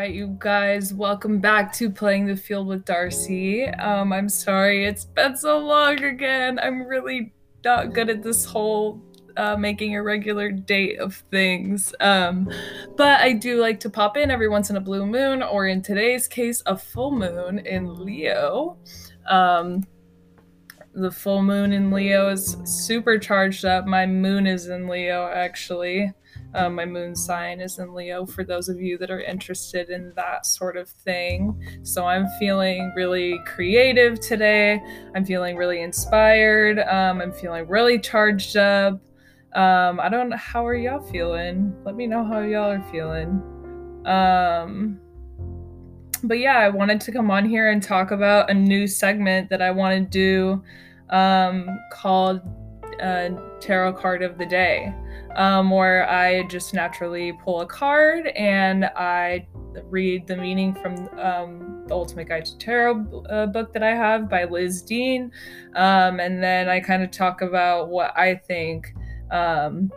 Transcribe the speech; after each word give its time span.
right, 0.00 0.14
you 0.14 0.34
guys, 0.38 0.94
welcome 0.94 1.40
back 1.40 1.74
to 1.74 1.90
Playing 1.90 2.24
the 2.24 2.34
Field 2.34 2.66
with 2.66 2.86
Darcy. 2.86 3.66
Um, 3.66 4.14
I'm 4.14 4.30
sorry 4.30 4.86
it's 4.86 5.04
been 5.04 5.36
so 5.36 5.58
long 5.58 6.02
again. 6.02 6.58
I'm 6.58 6.86
really 6.86 7.34
not 7.62 7.92
good 7.92 8.08
at 8.08 8.22
this 8.22 8.46
whole 8.46 8.98
uh, 9.36 9.56
making 9.56 9.94
a 9.94 10.02
regular 10.02 10.50
date 10.52 10.98
of 10.98 11.16
things. 11.30 11.94
Um, 12.00 12.50
but 12.96 13.20
I 13.20 13.34
do 13.34 13.60
like 13.60 13.78
to 13.80 13.90
pop 13.90 14.16
in 14.16 14.30
every 14.30 14.48
once 14.48 14.70
in 14.70 14.76
a 14.76 14.80
blue 14.80 15.04
moon, 15.04 15.42
or 15.42 15.66
in 15.66 15.82
today's 15.82 16.26
case, 16.26 16.62
a 16.64 16.78
full 16.78 17.10
moon 17.10 17.58
in 17.58 18.02
Leo. 18.02 18.78
Um, 19.28 19.86
the 20.94 21.10
full 21.10 21.42
moon 21.42 21.74
in 21.74 21.90
Leo 21.90 22.30
is 22.30 22.56
super 22.64 23.18
charged 23.18 23.66
up. 23.66 23.84
My 23.84 24.06
moon 24.06 24.46
is 24.46 24.66
in 24.66 24.88
Leo, 24.88 25.26
actually. 25.26 26.14
Um, 26.54 26.74
my 26.74 26.84
moon 26.84 27.14
sign 27.14 27.60
is 27.60 27.78
in 27.78 27.94
Leo 27.94 28.26
for 28.26 28.44
those 28.44 28.68
of 28.68 28.80
you 28.80 28.98
that 28.98 29.10
are 29.10 29.20
interested 29.20 29.90
in 29.90 30.12
that 30.16 30.46
sort 30.46 30.76
of 30.76 30.88
thing. 30.88 31.60
So 31.82 32.06
I'm 32.06 32.26
feeling 32.38 32.92
really 32.96 33.40
creative 33.46 34.20
today. 34.20 34.80
I'm 35.14 35.24
feeling 35.24 35.56
really 35.56 35.82
inspired. 35.82 36.80
Um, 36.80 37.20
I'm 37.20 37.32
feeling 37.32 37.68
really 37.68 37.98
charged 37.98 38.56
up. 38.56 38.94
Um, 39.54 40.00
I 40.00 40.08
don't 40.08 40.28
know. 40.28 40.36
How 40.36 40.66
are 40.66 40.74
y'all 40.74 41.00
feeling? 41.00 41.74
Let 41.84 41.94
me 41.94 42.06
know 42.06 42.24
how 42.24 42.40
y'all 42.40 42.70
are 42.70 42.84
feeling. 42.90 43.42
Um, 44.06 45.00
but 46.22 46.38
yeah, 46.38 46.58
I 46.58 46.68
wanted 46.68 47.00
to 47.02 47.12
come 47.12 47.30
on 47.30 47.48
here 47.48 47.70
and 47.70 47.82
talk 47.82 48.10
about 48.10 48.50
a 48.50 48.54
new 48.54 48.86
segment 48.86 49.50
that 49.50 49.62
I 49.62 49.70
want 49.70 49.94
to 50.04 50.10
do 50.10 50.62
um, 51.10 51.78
called 51.90 52.40
uh, 53.00 53.30
Tarot 53.60 53.94
Card 53.94 54.22
of 54.22 54.38
the 54.38 54.46
Day 54.46 54.94
um, 55.36 55.70
where 55.70 56.08
I 56.08 56.42
just 56.44 56.74
naturally 56.74 57.32
pull 57.32 57.60
a 57.60 57.66
card 57.66 58.28
and 58.28 58.84
I 58.84 59.46
read 59.84 60.26
the 60.26 60.36
meaning 60.36 60.74
from 60.74 61.08
um, 61.18 61.84
the 61.86 61.94
Ultimate 61.94 62.28
Guide 62.28 62.44
to 62.46 62.58
Tarot 62.58 63.24
uh, 63.30 63.46
book 63.46 63.72
that 63.72 63.82
I 63.82 63.94
have 63.94 64.28
by 64.28 64.44
Liz 64.44 64.82
Dean. 64.82 65.30
Um, 65.76 66.20
and 66.20 66.42
then 66.42 66.68
I 66.68 66.80
kind 66.80 67.02
of 67.02 67.10
talk 67.10 67.42
about 67.42 67.88
what 67.88 68.16
I 68.18 68.34
think 68.34 68.94
um, 69.30 69.92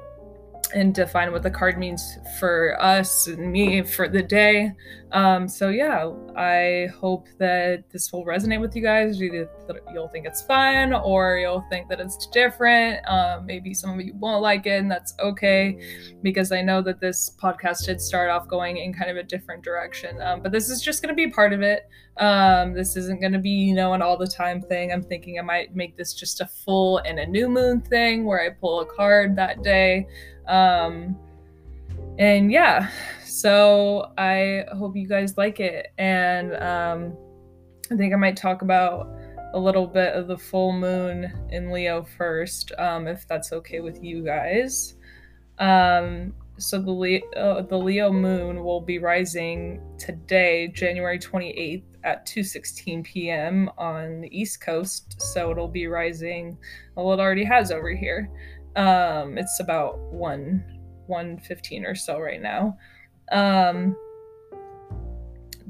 and 0.74 0.94
define 0.96 1.32
what 1.32 1.44
the 1.44 1.52
card 1.52 1.78
means 1.78 2.18
for 2.40 2.76
us 2.82 3.28
and 3.28 3.52
me 3.52 3.84
for 3.84 4.08
the 4.08 4.24
day. 4.24 4.72
Um, 5.12 5.48
so 5.48 5.70
yeah, 5.70 6.12
I 6.36 6.88
hope 7.00 7.28
that 7.38 7.90
this 7.92 8.12
will 8.12 8.26
resonate 8.26 8.60
with 8.60 8.76
you 8.76 8.82
guys. 8.82 9.20
You'll 9.20 10.08
think 10.08 10.26
it's 10.26 10.42
fun 10.42 10.94
or 10.94 11.38
you'll 11.38 11.64
think 11.70 11.88
that 11.90 12.00
it's 12.00 12.26
different. 12.28 13.08
Um, 13.08 13.46
maybe 13.46 13.76
some 13.76 13.92
of 13.92 14.02
you 14.04 14.16
won't 14.16 14.42
like 14.42 14.66
it, 14.66 14.80
and 14.80 14.90
that's 14.90 15.14
okay, 15.20 15.80
because 16.24 16.52
I 16.52 16.64
know 16.64 16.82
that 16.82 17.00
this 17.00 17.36
podcast 17.40 17.86
did 17.86 18.02
start 18.02 18.32
off 18.32 18.48
going 18.48 18.78
in 18.78 18.92
kind 18.94 19.12
of 19.12 19.18
a 19.18 19.24
different 19.24 19.64
direction. 19.64 20.20
Um, 20.22 20.42
but 20.42 20.52
this 20.52 20.70
is 20.70 20.82
just 20.82 21.04
going 21.04 21.16
to 21.16 21.16
be 21.16 21.30
part 21.30 21.54
of 21.54 21.62
it. 21.62 21.88
Um, 22.18 22.74
this 22.74 22.96
isn't 22.96 23.22
going 23.22 23.34
to 23.34 23.40
be, 23.40 23.50
you 23.50 23.74
know, 23.74 23.94
an 23.94 24.02
all 24.02 24.18
the 24.18 24.28
time 24.28 24.62
thing. 24.62 24.92
I'm 24.92 25.02
thinking 25.02 25.40
I 25.40 25.42
might 25.42 25.76
make 25.76 25.98
this 25.98 26.14
just 26.14 26.42
a 26.42 26.46
full 26.46 27.00
and 27.00 27.20
a 27.20 27.26
new 27.26 27.50
moon 27.50 27.82
thing 27.82 28.26
where 28.26 28.42
I 28.42 28.50
pull 28.52 28.82
a 28.82 28.86
card 28.86 29.36
that 29.36 29.64
day. 29.64 30.08
Um, 30.48 31.18
and 32.20 32.52
yeah, 32.52 32.90
so 33.26 34.12
I 34.18 34.66
hope 34.78 34.96
you 34.96 35.08
guys 35.08 35.38
like 35.38 35.60
it. 35.60 35.88
And 35.98 36.56
um, 36.58 37.18
I 37.92 37.96
think 37.96 38.14
I 38.14 38.18
might 38.18 38.38
talk 38.38 38.62
about 38.62 39.10
a 39.56 39.60
little 39.60 39.88
bit 39.88 40.14
of 40.14 40.28
the 40.28 40.38
full 40.38 40.72
moon 40.72 41.32
in 41.50 41.72
Leo 41.72 42.04
first, 42.04 42.72
um, 42.78 43.08
if 43.08 43.28
that's 43.28 43.52
okay 43.54 43.80
with 43.80 44.04
you 44.04 44.24
guys. 44.24 44.96
Um, 45.58 46.34
so 46.58 46.80
the 46.80 46.92
Leo, 46.92 47.22
uh, 47.36 47.62
the 47.64 47.78
Leo 47.78 48.12
moon 48.12 48.64
will 48.64 48.82
be 48.82 49.00
rising 49.00 49.82
today, 49.98 50.68
January 50.68 51.18
28th 51.18 51.84
at 52.04 52.26
2:16 52.26 53.04
p.m. 53.04 53.70
on 53.78 54.22
the 54.22 54.38
East 54.38 54.62
Coast. 54.62 55.22
So 55.22 55.52
it'll 55.52 55.68
be 55.68 55.88
rising. 55.88 56.58
Well, 56.96 57.14
it 57.14 57.20
already 57.20 57.46
has 57.46 57.72
over 57.72 57.94
here. 57.94 58.30
Um, 58.76 59.38
it's 59.38 59.60
about 59.60 60.00
one 60.12 60.64
115 61.08 61.86
or 61.86 61.96
so 61.96 62.20
right 62.20 62.42
now. 62.42 62.78
Um, 63.32 63.96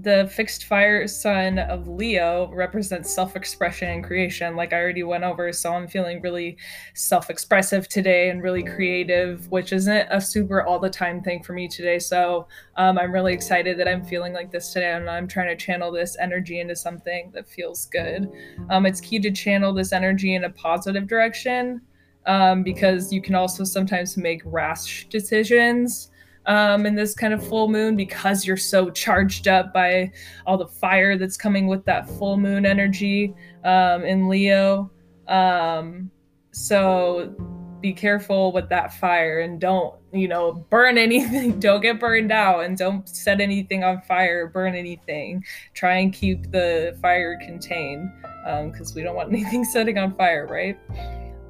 the 0.03 0.29
fixed 0.35 0.65
fire 0.65 1.07
sun 1.07 1.57
of 1.57 1.87
Leo 1.87 2.51
represents 2.53 3.13
self 3.13 3.37
expression 3.37 3.89
and 3.89 4.03
creation, 4.03 4.55
like 4.55 4.73
I 4.73 4.81
already 4.81 5.03
went 5.03 5.23
over. 5.23 5.53
So 5.53 5.73
I'm 5.73 5.87
feeling 5.87 6.21
really 6.21 6.57
self 6.93 7.29
expressive 7.29 7.87
today 7.87 8.29
and 8.29 8.43
really 8.43 8.63
creative, 8.63 9.49
which 9.49 9.71
isn't 9.71 10.07
a 10.11 10.19
super 10.19 10.61
all 10.61 10.77
the 10.77 10.89
time 10.89 11.21
thing 11.21 11.41
for 11.41 11.53
me 11.53 11.69
today. 11.69 11.99
So 11.99 12.47
um, 12.75 12.99
I'm 12.99 13.13
really 13.13 13.33
excited 13.33 13.77
that 13.79 13.87
I'm 13.87 14.03
feeling 14.03 14.33
like 14.33 14.51
this 14.51 14.73
today 14.73 14.91
and 14.91 15.09
I'm 15.09 15.27
trying 15.27 15.47
to 15.47 15.55
channel 15.55 15.91
this 15.91 16.17
energy 16.19 16.59
into 16.59 16.75
something 16.75 17.31
that 17.33 17.47
feels 17.47 17.85
good. 17.85 18.29
Um, 18.69 18.85
it's 18.85 18.99
key 18.99 19.19
to 19.19 19.31
channel 19.31 19.73
this 19.73 19.93
energy 19.93 20.35
in 20.35 20.43
a 20.43 20.49
positive 20.49 21.07
direction 21.07 21.81
um, 22.25 22.61
because 22.61 23.13
you 23.13 23.21
can 23.21 23.35
also 23.35 23.63
sometimes 23.63 24.17
make 24.17 24.41
rash 24.43 25.07
decisions 25.07 26.09
um, 26.45 26.85
in 26.85 26.95
this 26.95 27.13
kind 27.13 27.33
of 27.33 27.45
full 27.45 27.69
moon 27.69 27.95
because 27.95 28.45
you're 28.45 28.57
so 28.57 28.89
charged 28.89 29.47
up 29.47 29.73
by 29.73 30.11
all 30.45 30.57
the 30.57 30.67
fire 30.67 31.17
that's 31.17 31.37
coming 31.37 31.67
with 31.67 31.85
that 31.85 32.09
full 32.09 32.37
moon 32.37 32.65
energy 32.65 33.33
um, 33.63 34.03
in 34.03 34.27
Leo. 34.27 34.91
Um, 35.27 36.11
so 36.51 37.35
be 37.81 37.93
careful 37.93 38.51
with 38.51 38.69
that 38.69 38.93
fire 38.93 39.41
and 39.41 39.59
don't, 39.59 39.95
you 40.11 40.27
know, 40.27 40.53
burn 40.69 40.97
anything. 41.07 41.59
don't 41.59 41.81
get 41.81 41.99
burned 41.99 42.31
out 42.31 42.63
and 42.63 42.77
don't 42.77 43.07
set 43.07 43.41
anything 43.41 43.83
on 43.83 44.01
fire, 44.01 44.47
burn 44.47 44.75
anything. 44.75 45.43
Try 45.73 45.97
and 45.97 46.13
keep 46.13 46.51
the 46.51 46.97
fire 47.01 47.37
contained 47.37 48.11
because 48.43 48.91
um, 48.91 48.95
we 48.95 49.03
don't 49.03 49.15
want 49.15 49.29
anything 49.33 49.63
setting 49.65 49.97
on 49.97 50.15
fire, 50.15 50.47
right? 50.47 50.77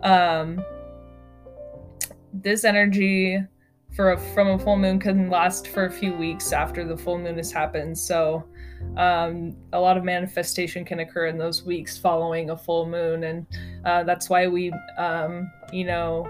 Um, 0.03 0.63
this 2.33 2.63
energy 2.65 3.39
for 3.95 4.11
a, 4.11 4.17
from 4.33 4.47
a 4.47 4.59
full 4.59 4.77
moon 4.77 4.99
can 4.99 5.29
last 5.29 5.67
for 5.67 5.85
a 5.85 5.91
few 5.91 6.13
weeks 6.13 6.51
after 6.51 6.85
the 6.85 6.97
full 6.97 7.17
moon 7.17 7.37
has 7.37 7.51
happened. 7.51 7.97
So, 7.97 8.43
um, 8.97 9.55
a 9.71 9.79
lot 9.79 9.97
of 9.97 10.03
manifestation 10.03 10.83
can 10.83 10.99
occur 10.99 11.27
in 11.27 11.37
those 11.37 11.63
weeks 11.63 11.97
following 11.97 12.49
a 12.49 12.57
full 12.57 12.87
moon, 12.87 13.23
and 13.23 13.47
uh, 13.85 14.03
that's 14.03 14.29
why 14.29 14.47
we, 14.47 14.73
um, 14.97 15.49
you 15.71 15.85
know, 15.85 16.27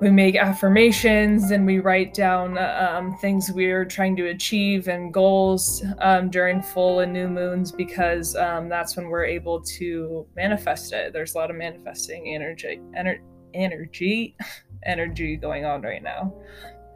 we 0.00 0.10
make 0.10 0.36
affirmations 0.36 1.50
and 1.52 1.64
we 1.64 1.78
write 1.78 2.12
down 2.12 2.58
um, 2.58 3.16
things 3.18 3.52
we're 3.52 3.84
trying 3.84 4.16
to 4.16 4.28
achieve 4.28 4.88
and 4.88 5.14
goals 5.14 5.84
um, 6.00 6.28
during 6.30 6.60
full 6.60 7.00
and 7.00 7.12
new 7.12 7.28
moons 7.28 7.70
because 7.70 8.34
um, 8.36 8.68
that's 8.68 8.96
when 8.96 9.06
we're 9.06 9.24
able 9.24 9.60
to 9.62 10.26
manifest 10.34 10.92
it. 10.92 11.12
There's 11.12 11.34
a 11.34 11.38
lot 11.38 11.50
of 11.50 11.56
manifesting 11.56 12.34
energy, 12.34 12.80
ener- 12.98 13.22
energy, 13.54 14.36
energy 14.86 15.36
going 15.36 15.64
on 15.64 15.82
right 15.82 16.02
now. 16.02 16.32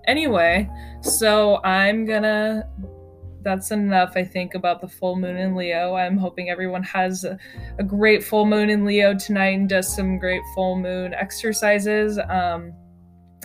Anyway, 0.07 0.69
so 1.03 1.63
I'm 1.65 2.05
gonna 2.05 2.69
that's 3.43 3.71
enough, 3.71 4.13
I 4.17 4.25
think, 4.25 4.55
about 4.55 4.81
the 4.81 4.89
full 4.89 5.17
moon 5.17 5.37
in 5.37 5.55
Leo. 5.55 5.95
I'm 5.95 6.19
hoping 6.19 6.51
everyone 6.51 6.83
has 6.83 7.25
a, 7.25 7.39
a, 7.79 7.85
great 7.85 8.23
full 8.25 8.45
moon 8.45 8.69
in 8.69 8.85
Leo 8.85 9.15
tonight 9.15 9.57
and 9.57 9.69
does 9.69 9.95
some 9.95 10.19
great 10.19 10.43
full 10.55 10.77
moon 10.77 11.15
exercises. 11.15 12.19
Um, 12.29 12.73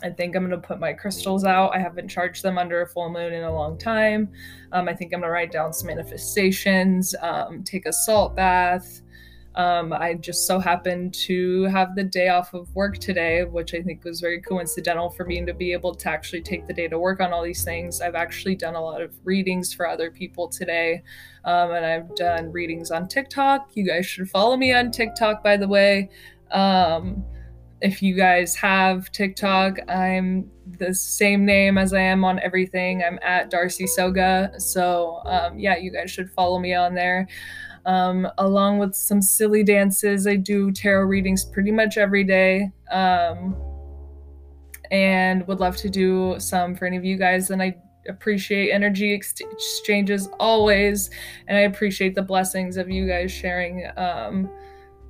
I 0.03 0.09
think 0.09 0.35
I'm 0.35 0.45
going 0.45 0.59
to 0.61 0.67
put 0.67 0.79
my 0.79 0.91
crystals 0.91 1.45
out. 1.45 1.73
I 1.73 1.79
haven't 1.79 2.09
charged 2.09 2.43
them 2.43 2.57
under 2.57 2.81
a 2.81 2.87
full 2.87 3.09
moon 3.09 3.33
in 3.33 3.43
a 3.43 3.53
long 3.53 3.77
time. 3.77 4.29
Um, 4.73 4.89
I 4.89 4.93
think 4.93 5.13
I'm 5.13 5.21
going 5.21 5.29
to 5.29 5.31
write 5.31 5.51
down 5.51 5.71
some 5.71 5.87
manifestations, 5.87 7.15
um, 7.21 7.63
take 7.63 7.85
a 7.85 7.93
salt 7.93 8.35
bath. 8.35 9.01
Um, 9.55 9.93
I 9.93 10.15
just 10.15 10.47
so 10.47 10.59
happened 10.59 11.13
to 11.25 11.63
have 11.65 11.95
the 11.95 12.03
day 12.03 12.29
off 12.29 12.53
of 12.53 12.73
work 12.73 12.97
today, 12.97 13.43
which 13.43 13.75
I 13.75 13.81
think 13.81 14.03
was 14.03 14.19
very 14.19 14.41
coincidental 14.41 15.11
for 15.11 15.25
me 15.25 15.45
to 15.45 15.53
be 15.53 15.73
able 15.73 15.93
to 15.93 16.09
actually 16.09 16.41
take 16.41 16.65
the 16.65 16.73
day 16.73 16.87
to 16.87 16.97
work 16.97 17.19
on 17.19 17.31
all 17.31 17.43
these 17.43 17.63
things. 17.63 18.01
I've 18.01 18.15
actually 18.15 18.55
done 18.55 18.75
a 18.75 18.81
lot 18.81 19.01
of 19.01 19.13
readings 19.23 19.71
for 19.71 19.87
other 19.87 20.09
people 20.09 20.47
today, 20.47 21.03
um, 21.45 21.71
and 21.71 21.85
I've 21.85 22.15
done 22.15 22.51
readings 22.51 22.89
on 22.89 23.07
TikTok. 23.07 23.69
You 23.75 23.85
guys 23.85 24.07
should 24.07 24.29
follow 24.29 24.57
me 24.57 24.73
on 24.73 24.89
TikTok, 24.89 25.43
by 25.43 25.57
the 25.57 25.67
way. 25.67 26.09
Um, 26.51 27.23
if 27.81 28.01
you 28.01 28.15
guys 28.15 28.55
have 28.55 29.11
TikTok, 29.11 29.77
I'm 29.89 30.49
the 30.79 30.93
same 30.93 31.45
name 31.45 31.77
as 31.77 31.93
I 31.93 31.99
am 31.99 32.23
on 32.23 32.39
everything. 32.39 33.03
I'm 33.03 33.19
at 33.21 33.51
Darcy 33.51 33.85
Soga. 33.85 34.53
So, 34.57 35.21
um, 35.25 35.59
yeah, 35.59 35.75
you 35.75 35.91
guys 35.91 36.09
should 36.09 36.31
follow 36.31 36.59
me 36.59 36.73
on 36.73 36.95
there. 36.95 37.27
Um, 37.85 38.27
along 38.37 38.79
with 38.79 38.95
some 38.95 39.21
silly 39.21 39.63
dances, 39.63 40.25
I 40.25 40.35
do 40.35 40.71
tarot 40.71 41.05
readings 41.05 41.43
pretty 41.43 41.71
much 41.71 41.97
every 41.97 42.23
day. 42.23 42.71
Um, 42.91 43.55
and 44.91 45.45
would 45.47 45.59
love 45.59 45.75
to 45.77 45.89
do 45.89 46.35
some 46.39 46.75
for 46.75 46.85
any 46.85 46.97
of 46.97 47.03
you 47.03 47.17
guys. 47.17 47.49
And 47.49 47.61
I 47.61 47.75
appreciate 48.07 48.71
energy 48.71 49.13
ex- 49.13 49.33
exchanges 49.39 50.29
always. 50.39 51.09
And 51.47 51.57
I 51.57 51.61
appreciate 51.61 52.15
the 52.15 52.21
blessings 52.21 52.77
of 52.77 52.89
you 52.89 53.07
guys 53.07 53.31
sharing. 53.31 53.89
Um, 53.97 54.49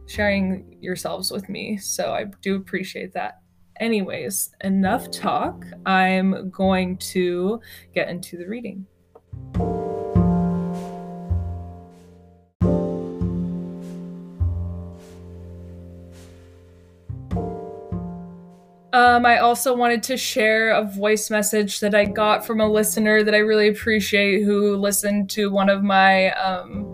sharing 0.05 0.77
yourselves 0.81 1.31
with 1.31 1.49
me. 1.49 1.77
So 1.77 2.13
I 2.13 2.25
do 2.41 2.55
appreciate 2.55 3.13
that. 3.13 3.39
Anyways, 3.79 4.51
enough 4.61 5.09
talk. 5.11 5.65
I'm 5.85 6.49
going 6.49 6.97
to 6.97 7.59
get 7.93 8.09
into 8.09 8.37
the 8.37 8.47
reading. 8.47 8.85
Um, 18.93 19.25
I 19.25 19.39
also 19.39 19.75
wanted 19.75 20.03
to 20.03 20.17
share 20.17 20.69
a 20.69 20.83
voice 20.83 21.31
message 21.31 21.79
that 21.79 21.95
I 21.95 22.05
got 22.05 22.45
from 22.45 22.61
a 22.61 22.67
listener 22.67 23.23
that 23.23 23.33
I 23.33 23.39
really 23.39 23.67
appreciate 23.67 24.43
who 24.43 24.77
listened 24.77 25.31
to 25.31 25.49
one 25.49 25.67
of 25.67 25.81
my 25.81 26.29
um, 26.33 26.92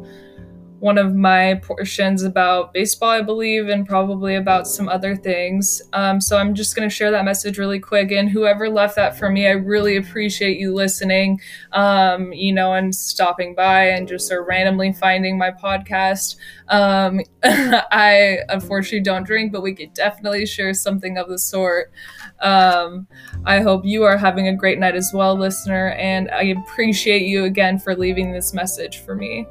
one 0.79 0.97
of 0.97 1.15
my 1.15 1.55
portions 1.63 2.23
about 2.23 2.73
baseball, 2.73 3.09
I 3.09 3.21
believe, 3.21 3.67
and 3.67 3.87
probably 3.87 4.35
about 4.35 4.67
some 4.67 4.87
other 4.87 5.15
things. 5.15 5.81
Um, 5.93 6.21
so 6.21 6.37
I'm 6.37 6.55
just 6.55 6.75
going 6.75 6.87
to 6.87 6.93
share 6.93 7.11
that 7.11 7.25
message 7.25 7.57
really 7.57 7.79
quick. 7.79 8.11
And 8.11 8.29
whoever 8.29 8.69
left 8.69 8.95
that 8.95 9.17
for 9.17 9.29
me, 9.29 9.47
I 9.47 9.51
really 9.51 9.97
appreciate 9.97 10.57
you 10.57 10.73
listening, 10.73 11.41
um, 11.73 12.31
you 12.31 12.53
know, 12.53 12.73
and 12.73 12.95
stopping 12.95 13.55
by 13.55 13.89
and 13.89 14.07
just 14.07 14.27
sort 14.27 14.41
of 14.41 14.47
randomly 14.47 14.93
finding 14.93 15.37
my 15.37 15.51
podcast. 15.51 16.37
Um, 16.69 17.21
I 17.43 18.39
unfortunately 18.47 19.01
don't 19.01 19.25
drink, 19.25 19.51
but 19.51 19.61
we 19.61 19.73
could 19.73 19.93
definitely 19.93 20.45
share 20.45 20.73
something 20.73 21.17
of 21.17 21.27
the 21.27 21.39
sort. 21.39 21.91
Um, 22.39 23.07
I 23.45 23.59
hope 23.59 23.85
you 23.85 24.03
are 24.03 24.17
having 24.17 24.47
a 24.47 24.55
great 24.55 24.79
night 24.79 24.95
as 24.95 25.11
well, 25.13 25.35
listener. 25.37 25.89
And 25.91 26.29
I 26.31 26.43
appreciate 26.43 27.23
you 27.23 27.43
again 27.43 27.79
for 27.79 27.95
leaving 27.95 28.31
this 28.31 28.53
message 28.53 28.99
for 28.99 29.15
me. 29.15 29.45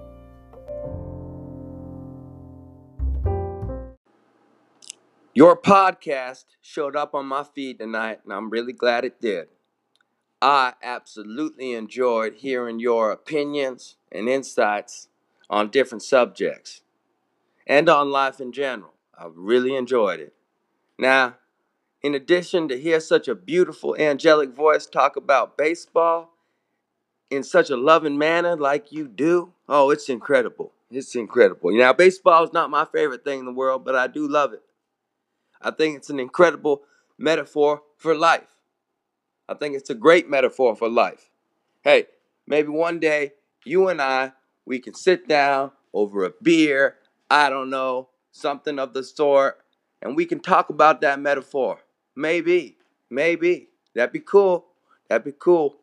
Your 5.38 5.56
podcast 5.56 6.46
showed 6.60 6.96
up 6.96 7.14
on 7.14 7.26
my 7.26 7.44
feed 7.44 7.78
tonight, 7.78 8.18
and 8.24 8.32
I'm 8.32 8.50
really 8.50 8.72
glad 8.72 9.04
it 9.04 9.20
did. 9.20 9.46
I 10.42 10.72
absolutely 10.82 11.74
enjoyed 11.74 12.34
hearing 12.34 12.80
your 12.80 13.12
opinions 13.12 13.98
and 14.10 14.28
insights 14.28 15.06
on 15.48 15.70
different 15.70 16.02
subjects 16.02 16.80
and 17.68 17.88
on 17.88 18.10
life 18.10 18.40
in 18.40 18.50
general. 18.50 18.94
I 19.16 19.28
really 19.32 19.76
enjoyed 19.76 20.18
it. 20.18 20.34
Now, 20.98 21.36
in 22.02 22.16
addition 22.16 22.66
to 22.66 22.80
hear 22.80 22.98
such 22.98 23.28
a 23.28 23.36
beautiful 23.36 23.94
angelic 23.94 24.50
voice 24.50 24.86
talk 24.86 25.14
about 25.14 25.56
baseball 25.56 26.32
in 27.30 27.44
such 27.44 27.70
a 27.70 27.76
loving 27.76 28.18
manner 28.18 28.56
like 28.56 28.90
you 28.90 29.06
do, 29.06 29.52
oh, 29.68 29.90
it's 29.90 30.08
incredible. 30.08 30.72
It's 30.90 31.14
incredible. 31.14 31.70
Now, 31.70 31.92
baseball 31.92 32.42
is 32.42 32.52
not 32.52 32.70
my 32.70 32.86
favorite 32.86 33.22
thing 33.22 33.38
in 33.38 33.44
the 33.44 33.52
world, 33.52 33.84
but 33.84 33.94
I 33.94 34.08
do 34.08 34.26
love 34.26 34.52
it. 34.52 34.64
I 35.60 35.70
think 35.70 35.96
it's 35.96 36.10
an 36.10 36.20
incredible 36.20 36.82
metaphor 37.18 37.82
for 37.96 38.14
life. 38.14 38.56
I 39.48 39.54
think 39.54 39.74
it's 39.74 39.90
a 39.90 39.94
great 39.94 40.28
metaphor 40.28 40.76
for 40.76 40.88
life. 40.88 41.30
Hey, 41.82 42.06
maybe 42.46 42.68
one 42.68 42.98
day 42.98 43.32
you 43.64 43.88
and 43.88 44.00
I, 44.00 44.32
we 44.64 44.78
can 44.78 44.94
sit 44.94 45.26
down 45.26 45.72
over 45.92 46.24
a 46.24 46.32
beer, 46.42 46.96
I 47.30 47.48
don't 47.50 47.70
know, 47.70 48.08
something 48.30 48.78
of 48.78 48.92
the 48.92 49.02
sort, 49.02 49.58
and 50.02 50.16
we 50.16 50.26
can 50.26 50.40
talk 50.40 50.68
about 50.70 51.00
that 51.00 51.20
metaphor. 51.20 51.80
Maybe, 52.14 52.76
maybe. 53.10 53.68
That'd 53.94 54.12
be 54.12 54.20
cool. 54.20 54.66
That'd 55.08 55.24
be 55.24 55.32
cool. 55.38 55.76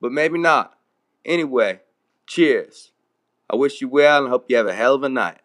But 0.00 0.12
maybe 0.12 0.38
not. 0.38 0.78
Anyway, 1.24 1.80
cheers. 2.26 2.92
I 3.50 3.56
wish 3.56 3.80
you 3.80 3.88
well 3.88 4.22
and 4.22 4.28
hope 4.28 4.46
you 4.48 4.56
have 4.56 4.66
a 4.66 4.74
hell 4.74 4.94
of 4.94 5.02
a 5.02 5.08
night. 5.08 5.40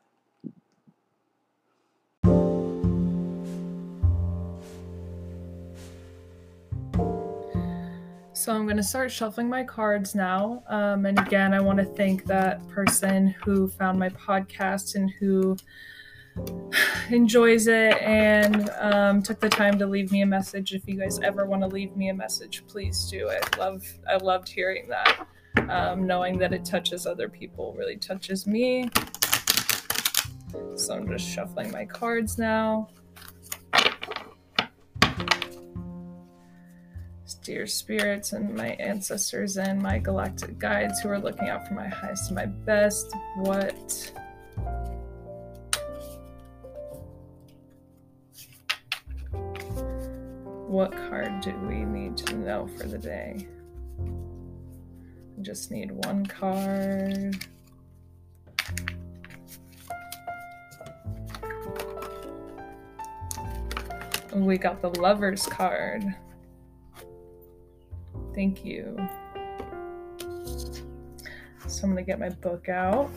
So 8.44 8.52
I'm 8.52 8.66
going 8.66 8.76
to 8.76 8.84
start 8.84 9.10
shuffling 9.10 9.48
my 9.48 9.64
cards 9.64 10.16
now. 10.16 10.66
Um, 10.68 11.06
and 11.06 11.18
again, 11.18 11.54
I 11.54 11.62
want 11.62 11.80
to 11.80 11.86
thank 11.86 12.26
that 12.26 12.68
person 12.68 13.28
who 13.28 13.70
found 13.70 13.98
my 13.98 14.10
podcast 14.10 14.96
and 14.96 15.10
who 15.12 15.56
enjoys 17.10 17.68
it 17.68 18.02
and 18.02 18.70
um, 18.82 19.24
took 19.24 19.40
the 19.40 19.48
time 19.48 19.80
to 19.80 19.88
leave 19.88 20.12
me 20.12 20.24
a 20.24 20.26
message. 20.26 20.74
If 20.74 20.86
you 20.90 21.00
guys 21.00 21.22
ever 21.22 21.46
want 21.46 21.62
to 21.62 21.70
leave 21.70 21.96
me 21.96 22.10
a 22.10 22.14
message, 22.14 22.66
please 22.68 23.08
do 23.10 23.30
it. 23.30 23.58
Love, 23.58 23.82
I 24.10 24.18
loved 24.18 24.50
hearing 24.50 24.90
that. 24.90 25.26
Um, 25.70 26.06
knowing 26.06 26.38
that 26.40 26.52
it 26.52 26.66
touches 26.66 27.08
other 27.08 27.30
people 27.30 27.74
really 27.78 27.96
touches 27.96 28.46
me. 28.46 28.90
So 30.76 30.96
I'm 30.96 31.08
just 31.08 31.26
shuffling 31.26 31.72
my 31.72 31.86
cards 31.86 32.38
now. 32.38 32.90
Dear 37.36 37.66
spirits 37.66 38.34
and 38.34 38.56
my 38.56 38.70
ancestors 38.80 39.58
and 39.58 39.82
my 39.82 39.98
galactic 39.98 40.60
guides 40.60 41.00
who 41.00 41.10
are 41.10 41.20
looking 41.20 41.50
out 41.50 41.68
for 41.68 41.74
my 41.74 41.88
highest 41.88 42.28
and 42.30 42.36
my 42.36 42.46
best. 42.46 43.14
What 43.38 44.12
what 50.68 50.92
card 50.92 51.42
do 51.42 51.54
we 51.68 51.86
need 51.86 52.18
to 52.18 52.36
know 52.36 52.68
for 52.78 52.88
the 52.88 52.98
day? 52.98 53.48
I 55.38 55.42
just 55.42 55.72
need 55.72 55.92
one 55.92 56.26
card. 56.26 57.46
We 64.34 64.58
got 64.58 64.82
the 64.82 64.90
Lover's 65.00 65.46
card. 65.46 66.04
Thank 68.34 68.66
you. 68.66 68.98
So 71.68 71.84
I'm 71.84 71.94
going 71.94 71.98
to 71.98 72.04
get 72.04 72.20
my 72.20 72.30
book 72.30 72.68
out. 72.68 73.12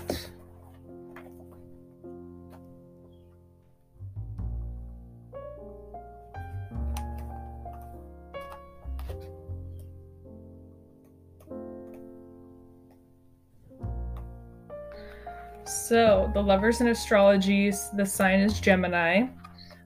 So, 15.64 16.30
the 16.34 16.42
lovers 16.42 16.80
in 16.80 16.88
astrology, 16.88 17.72
the 17.94 18.04
sign 18.04 18.40
is 18.40 18.60
Gemini 18.60 19.28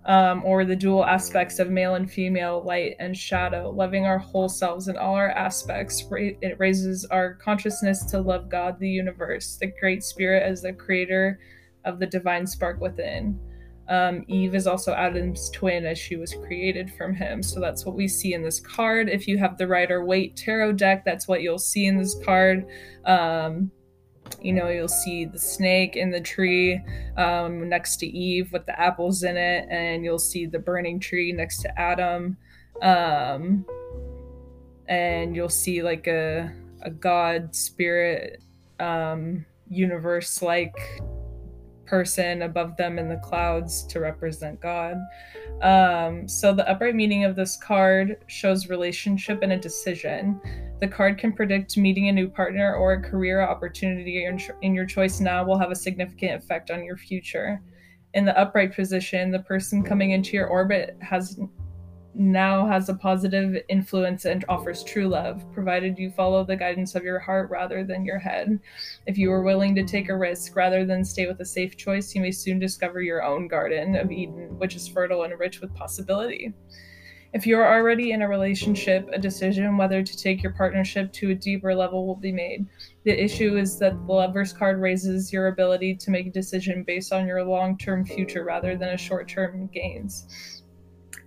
um, 0.07 0.43
or 0.45 0.65
the 0.65 0.77
dual 0.77 1.05
aspects 1.05 1.59
of 1.59 1.71
male 1.71 1.95
and 1.95 2.11
female, 2.11 2.63
light 2.65 2.97
and 2.99 3.17
shadow, 3.17 3.71
loving 3.71 4.07
our 4.07 4.19
whole 4.19 4.49
selves 4.49 4.89
in 4.89 4.97
all 4.97 5.15
our 5.15 5.31
aspects. 5.31 6.05
It 6.11 6.59
raises 6.59 7.05
our 7.07 7.35
consciousness 7.35 8.05
to 8.07 8.21
love 8.21 8.49
God, 8.49 8.79
the 8.79 8.89
universe, 8.89 9.57
the 9.57 9.73
great 9.81 10.03
spirit 10.03 10.43
as 10.43 10.63
the 10.63 10.73
creator 10.73 11.39
of 11.85 11.99
the 11.99 12.07
divine 12.07 12.47
spark 12.47 12.81
within. 12.81 13.39
Um, 13.89 14.25
Eve 14.29 14.55
is 14.55 14.69
also 14.69 14.95
Adam's 14.95 15.51
twin 15.51 15.85
as 15.85 15.99
she 15.99 16.17
was 16.17 16.33
created 16.33 16.93
from 16.95 17.13
him. 17.13 17.43
So 17.43 17.59
that's 17.59 17.85
what 17.85 17.97
we 17.97 18.07
see 18.07 18.35
in 18.35 18.43
this 18.43 18.61
card. 18.61 19.09
If 19.09 19.27
you 19.27 19.37
have 19.39 19.59
the 19.59 19.67
Rider 19.67 20.05
Waite 20.05 20.37
tarot 20.37 20.75
deck, 20.75 21.05
that's 21.05 21.27
what 21.27 21.43
you'll 21.43 21.59
see 21.59 21.87
in 21.87 21.99
this 21.99 22.17
card. 22.25 22.67
Um, 23.05 23.73
you 24.41 24.53
know, 24.53 24.69
you'll 24.69 24.89
see 24.89 25.25
the 25.25 25.39
snake 25.39 25.97
in 25.97 26.11
the 26.11 26.21
tree 26.21 26.81
um, 27.17 27.69
next 27.69 27.97
to 27.99 28.07
Eve 28.07 28.53
with 28.53 28.67
the 28.67 28.79
apples 28.79 29.23
in 29.23 29.37
it, 29.37 29.67
and 29.71 30.05
you'll 30.05 30.19
see 30.19 30.47
the 30.47 30.59
burning 30.59 31.01
tree 31.01 31.33
next 31.33 31.63
to 31.63 31.81
Adam. 31.81 32.37
Um, 32.83 33.65
and 34.89 35.37
you'll 35.37 35.49
see 35.49 35.83
like 35.83 36.07
a, 36.07 36.53
a 36.83 36.91
god 36.91 37.55
spirit 37.55 38.43
um, 38.81 39.45
universe 39.69 40.43
like 40.43 40.77
person 41.87 42.43
above 42.43 42.77
them 42.77 42.99
in 42.99 43.09
the 43.09 43.17
clouds 43.17 43.83
to 43.85 44.01
represent 44.01 44.61
God. 44.61 44.97
Um, 45.61 46.29
so 46.29 46.55
the 46.55 46.69
upright 46.71 46.95
meaning 46.95 47.25
of 47.25 47.35
this 47.35 47.57
card 47.57 48.19
shows 48.29 48.69
relationship 48.69 49.41
and 49.43 49.53
a 49.53 49.59
decision. 49.59 50.41
The 50.81 50.89
card 50.89 51.19
can 51.19 51.33
predict 51.33 51.77
meeting 51.77 52.09
a 52.09 52.13
new 52.13 52.29
partner 52.29 52.75
or 52.75 52.95
a 52.95 53.03
career 53.03 53.43
opportunity 53.43 54.27
in 54.63 54.75
your 54.75 54.87
choice 54.87 55.21
now 55.21 55.45
will 55.45 55.59
have 55.59 55.71
a 55.71 55.77
significant 55.77 56.43
effect 56.43 56.71
on 56.71 56.85
your 56.85 56.97
future. 56.97 57.61
In 58.15 58.25
the 58.25 58.39
upright 58.39 58.75
position, 58.75 59.31
the 59.31 59.41
person 59.41 59.83
coming 59.83 60.13
into 60.13 60.37
your 60.37 60.47
orbit 60.47 60.97
has 61.01 61.39
now 62.15 62.67
has 62.67 62.89
a 62.89 62.95
positive 62.95 63.63
influence 63.69 64.25
and 64.25 64.45
offers 64.49 64.83
true 64.83 65.07
love, 65.07 65.45
provided 65.53 65.97
you 65.97 66.11
follow 66.11 66.43
the 66.45 66.57
guidance 66.57 66.95
of 66.97 67.05
your 67.05 67.21
heart 67.21 67.49
rather 67.51 67.85
than 67.85 68.05
your 68.05 68.19
head. 68.19 68.59
If 69.07 69.17
you 69.17 69.31
are 69.31 69.43
willing 69.43 69.77
to 69.77 69.85
take 69.85 70.09
a 70.09 70.17
risk 70.17 70.57
rather 70.57 70.85
than 70.85 71.05
stay 71.05 71.29
with 71.29 71.41
a 71.41 71.45
safe 71.45 71.77
choice, 71.77 72.15
you 72.15 72.21
may 72.21 72.33
soon 72.33 72.59
discover 72.59 73.01
your 73.01 73.23
own 73.23 73.47
garden 73.47 73.95
of 73.95 74.11
Eden, 74.11 74.59
which 74.59 74.75
is 74.75 74.89
fertile 74.89 75.23
and 75.23 75.39
rich 75.39 75.61
with 75.61 75.75
possibility. 75.75 76.53
If 77.33 77.47
you 77.47 77.59
are 77.59 77.77
already 77.77 78.11
in 78.11 78.23
a 78.23 78.29
relationship, 78.29 79.09
a 79.13 79.19
decision 79.19 79.77
whether 79.77 80.03
to 80.03 80.17
take 80.17 80.43
your 80.43 80.53
partnership 80.53 81.13
to 81.15 81.31
a 81.31 81.35
deeper 81.35 81.75
level 81.75 82.05
will 82.05 82.17
be 82.17 82.33
made. 82.33 82.67
The 83.05 83.23
issue 83.23 83.57
is 83.57 83.79
that 83.79 83.95
the 84.07 84.13
lover's 84.13 84.53
card 84.53 84.81
raises 84.81 85.33
your 85.33 85.47
ability 85.47 85.95
to 85.97 86.11
make 86.11 86.27
a 86.27 86.33
decision 86.33 86.83
based 86.83 87.13
on 87.13 87.29
your 87.29 87.45
long 87.45 87.79
term 87.79 88.05
future 88.05 88.43
rather 88.43 88.77
than 88.77 88.89
a 88.89 88.97
short 88.99 89.29
term 89.29 89.69
gains. 89.73 90.65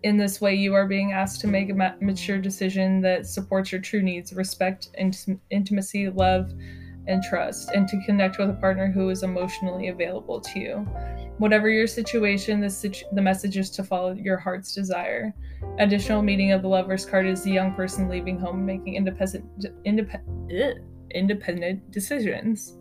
In 0.03 0.17
this 0.17 0.41
way, 0.41 0.53
you 0.55 0.74
are 0.74 0.88
being 0.88 1.13
asked 1.13 1.39
to 1.41 1.48
make 1.48 1.69
a 1.69 1.95
mature 2.01 2.38
decision 2.38 3.00
that 3.01 3.25
supports 3.25 3.72
your 3.72 3.79
true 3.79 4.01
needs 4.01 4.33
respect, 4.33 4.89
int- 4.95 5.39
intimacy, 5.50 6.10
love, 6.10 6.51
and 7.07 7.24
trust, 7.24 7.72
and 7.72 7.88
to 7.88 8.01
connect 8.05 8.38
with 8.38 8.50
a 8.50 8.53
partner 8.53 8.91
who 8.91 9.10
is 9.10 9.24
emotionally 9.24 9.88
available 9.88 10.41
to 10.41 10.60
you. 10.60 11.23
Whatever 11.37 11.69
your 11.69 11.87
situation, 11.87 12.59
the, 12.59 12.69
situ- 12.69 13.05
the 13.13 13.21
message 13.21 13.57
is 13.57 13.69
to 13.71 13.83
follow 13.83 14.13
your 14.13 14.37
heart's 14.37 14.73
desire. 14.73 15.33
Additional 15.79 16.21
meaning 16.21 16.51
of 16.51 16.61
the 16.61 16.67
lover's 16.67 17.05
card 17.05 17.25
is 17.25 17.43
the 17.43 17.51
young 17.51 17.73
person 17.73 18.07
leaving 18.07 18.39
home 18.39 18.65
making 18.65 18.95
independent, 18.95 19.45
independent, 19.83 20.79
independent 21.11 21.91
decisions 21.91 22.77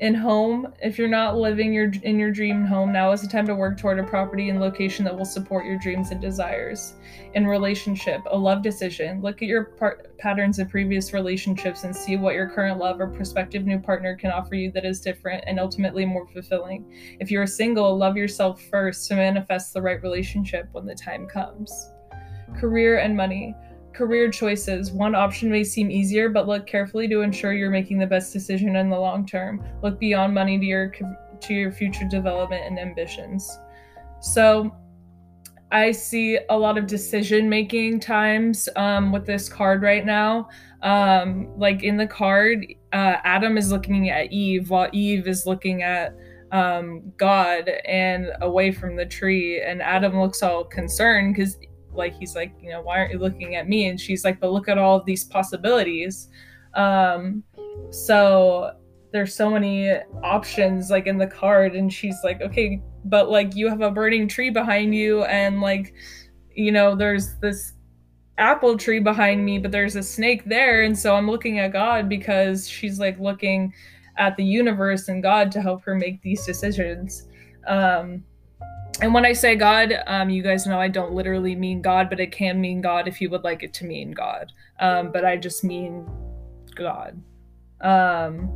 in 0.00 0.14
home. 0.14 0.66
If 0.82 0.98
you're 0.98 1.08
not 1.08 1.36
living 1.36 1.72
your 1.72 1.92
in 2.02 2.18
your 2.18 2.32
dream 2.32 2.64
home 2.64 2.92
now 2.92 3.12
is 3.12 3.22
the 3.22 3.28
time 3.28 3.46
to 3.46 3.54
work 3.54 3.78
toward 3.78 4.00
a 4.00 4.02
property 4.04 4.48
and 4.48 4.60
location 4.60 5.04
that 5.04 5.16
will 5.16 5.24
support 5.24 5.64
your 5.64 5.78
dreams 5.78 6.10
and 6.10 6.20
desires. 6.20 6.94
In 7.34 7.46
relationship 7.46 8.20
a 8.26 8.36
love 8.36 8.62
decision. 8.62 9.22
Look 9.22 9.42
at 9.42 9.48
your 9.48 9.64
part, 9.64 10.16
patterns 10.18 10.58
of 10.58 10.68
previous 10.68 11.12
relationships 11.12 11.84
and 11.84 11.94
see 11.94 12.16
what 12.16 12.34
your 12.34 12.48
current 12.48 12.78
love 12.78 13.00
or 13.00 13.06
prospective 13.06 13.66
new 13.66 13.78
partner 13.78 14.16
can 14.16 14.32
offer 14.32 14.56
you 14.56 14.72
that 14.72 14.84
is 14.84 15.00
different 15.00 15.44
and 15.46 15.60
ultimately 15.60 16.04
more 16.04 16.26
fulfilling. 16.26 16.84
If 17.20 17.30
you're 17.30 17.46
single 17.46 17.96
love 17.96 18.16
yourself 18.16 18.62
first 18.62 19.06
to 19.08 19.16
manifest 19.16 19.72
the 19.72 19.82
right 19.82 20.02
relationship 20.02 20.68
when 20.72 20.86
the 20.86 20.94
time 20.94 21.26
comes. 21.28 21.90
Career 22.56 22.98
and 22.98 23.16
money 23.16 23.54
career 23.94 24.30
choices. 24.30 24.92
One 24.92 25.14
option 25.14 25.50
may 25.50 25.64
seem 25.64 25.90
easier, 25.90 26.28
but 26.28 26.46
look 26.46 26.66
carefully 26.66 27.08
to 27.08 27.20
ensure 27.20 27.52
you're 27.52 27.70
making 27.70 27.98
the 27.98 28.06
best 28.06 28.32
decision 28.32 28.76
in 28.76 28.90
the 28.90 28.98
long 28.98 29.26
term. 29.26 29.64
Look 29.82 29.98
beyond 29.98 30.34
money 30.34 30.58
to 30.58 30.64
your 30.64 30.92
to 31.40 31.54
your 31.54 31.72
future 31.72 32.06
development 32.08 32.62
and 32.66 32.78
ambitions. 32.78 33.58
So, 34.20 34.74
I 35.74 35.90
see 35.90 36.38
a 36.50 36.56
lot 36.56 36.78
of 36.78 36.86
decision 36.86 37.48
making 37.48 37.98
times 37.98 38.68
um, 38.76 39.10
with 39.10 39.26
this 39.26 39.48
card 39.48 39.82
right 39.82 40.06
now. 40.06 40.48
Um, 40.82 41.50
like 41.58 41.82
in 41.82 41.96
the 41.96 42.06
card, 42.06 42.64
uh, 42.92 43.16
Adam 43.24 43.58
is 43.58 43.72
looking 43.72 44.08
at 44.08 44.30
Eve 44.30 44.70
while 44.70 44.88
Eve 44.92 45.26
is 45.26 45.46
looking 45.46 45.82
at 45.82 46.14
um, 46.52 47.12
God 47.16 47.68
and 47.86 48.28
away 48.42 48.70
from 48.70 48.94
the 48.94 49.04
tree. 49.04 49.60
And 49.62 49.82
Adam 49.82 50.20
looks 50.20 50.44
all 50.44 50.62
concerned 50.62 51.34
because 51.34 51.58
like 51.94 52.14
he's 52.18 52.34
like 52.34 52.52
you 52.60 52.70
know 52.70 52.82
why 52.82 52.98
aren't 52.98 53.12
you 53.12 53.18
looking 53.18 53.56
at 53.56 53.68
me? 53.68 53.88
And 53.88 54.00
she's 54.00 54.24
like 54.24 54.40
but 54.40 54.52
look 54.52 54.68
at 54.68 54.78
all 54.78 54.96
of 54.96 55.06
these 55.06 55.24
possibilities. 55.24 56.28
Um 56.74 57.42
so 57.90 58.72
there's 59.12 59.34
so 59.34 59.48
many 59.48 59.90
options 60.22 60.90
like 60.90 61.06
in 61.06 61.18
the 61.18 61.26
card 61.26 61.76
and 61.76 61.92
she's 61.92 62.16
like 62.24 62.40
okay 62.40 62.82
but 63.04 63.30
like 63.30 63.54
you 63.54 63.68
have 63.68 63.80
a 63.80 63.90
burning 63.90 64.26
tree 64.26 64.50
behind 64.50 64.94
you 64.94 65.22
and 65.24 65.60
like 65.60 65.94
you 66.54 66.72
know 66.72 66.96
there's 66.96 67.36
this 67.36 67.74
apple 68.38 68.76
tree 68.76 68.98
behind 68.98 69.44
me 69.44 69.58
but 69.58 69.70
there's 69.70 69.94
a 69.94 70.02
snake 70.02 70.44
there 70.46 70.82
and 70.82 70.98
so 70.98 71.14
i'm 71.14 71.30
looking 71.30 71.60
at 71.60 71.72
god 71.72 72.08
because 72.08 72.68
she's 72.68 72.98
like 72.98 73.18
looking 73.20 73.72
at 74.16 74.36
the 74.36 74.44
universe 74.44 75.08
and 75.08 75.22
god 75.22 75.50
to 75.52 75.60
help 75.60 75.82
her 75.84 75.94
make 75.94 76.20
these 76.22 76.44
decisions. 76.44 77.28
Um 77.66 78.24
and 79.00 79.12
when 79.12 79.24
I 79.24 79.32
say 79.32 79.56
God, 79.56 79.94
um, 80.06 80.30
you 80.30 80.42
guys 80.42 80.66
know 80.66 80.78
I 80.78 80.88
don't 80.88 81.12
literally 81.12 81.54
mean 81.56 81.82
God, 81.82 82.08
but 82.08 82.20
it 82.20 82.32
can 82.32 82.60
mean 82.60 82.80
God 82.80 83.08
if 83.08 83.20
you 83.20 83.28
would 83.30 83.42
like 83.42 83.62
it 83.62 83.74
to 83.74 83.84
mean 83.84 84.12
God. 84.12 84.52
Um, 84.78 85.10
but 85.10 85.24
I 85.24 85.36
just 85.36 85.64
mean 85.64 86.08
God. 86.74 87.20
Um, 87.80 88.50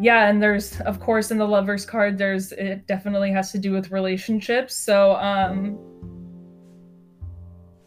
yeah, 0.00 0.28
and 0.28 0.42
there's 0.42 0.80
of 0.82 1.00
course 1.00 1.30
in 1.30 1.38
the 1.38 1.46
lovers 1.46 1.84
card, 1.84 2.18
there's 2.18 2.52
it 2.52 2.86
definitely 2.86 3.32
has 3.32 3.50
to 3.52 3.58
do 3.58 3.72
with 3.72 3.90
relationships. 3.90 4.76
So 4.76 5.16
um, 5.16 5.78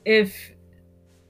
if 0.06 0.52